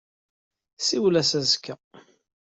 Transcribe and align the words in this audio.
Siwel-as 0.79 1.31
azekka. 1.39 1.75